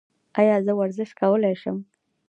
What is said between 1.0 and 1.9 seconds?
کولی شم؟